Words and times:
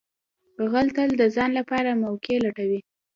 غل 0.71 0.87
تل 0.95 1.09
د 1.17 1.23
ځان 1.35 1.49
لپاره 1.59 1.99
موقع 2.03 2.35
لټوي 2.45 2.79